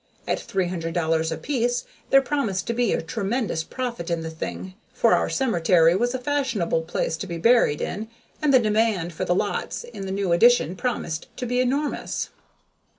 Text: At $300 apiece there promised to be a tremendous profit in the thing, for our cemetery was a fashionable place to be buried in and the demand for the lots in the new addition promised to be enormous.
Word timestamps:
At 0.27 0.39
$300 0.39 1.31
apiece 1.31 1.85
there 2.09 2.23
promised 2.23 2.65
to 2.65 2.73
be 2.73 2.91
a 2.91 3.03
tremendous 3.03 3.63
profit 3.63 4.09
in 4.09 4.21
the 4.21 4.31
thing, 4.31 4.73
for 4.91 5.13
our 5.13 5.29
cemetery 5.29 5.95
was 5.95 6.15
a 6.15 6.19
fashionable 6.19 6.81
place 6.81 7.15
to 7.17 7.27
be 7.27 7.37
buried 7.37 7.81
in 7.81 8.07
and 8.41 8.51
the 8.51 8.57
demand 8.57 9.13
for 9.13 9.25
the 9.25 9.35
lots 9.35 9.83
in 9.83 10.07
the 10.07 10.11
new 10.11 10.31
addition 10.31 10.75
promised 10.75 11.27
to 11.37 11.45
be 11.45 11.59
enormous. 11.61 12.29